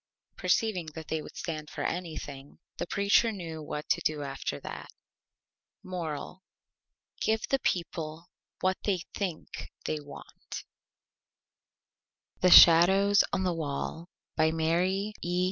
[0.35, 4.89] Perceiving that they would stand for Anything, the Preacher knew what to do after that.
[5.83, 6.41] MORAL:
[7.21, 8.25] Give the People
[8.61, 10.63] what they Think they want.
[12.39, 15.39] THE SHADOWS ON THE WALL By MARY E.